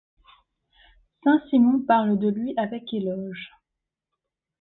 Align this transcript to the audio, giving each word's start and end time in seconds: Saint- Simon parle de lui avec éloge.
Saint- 1.23 1.39
Simon 1.51 1.81
parle 1.83 2.17
de 2.17 2.27
lui 2.29 2.55
avec 2.57 2.91
éloge. 2.91 3.49